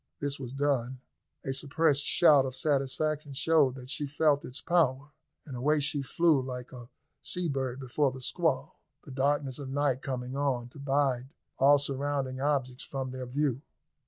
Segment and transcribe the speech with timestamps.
[0.19, 0.99] This was done.
[1.45, 5.13] A suppressed shout of satisfaction showed that she felt its power,
[5.45, 6.89] and away she flew like a
[7.21, 11.29] sea bird before the squall, the darkness of night coming on to bide
[11.59, 13.61] all surrounding objects from their view.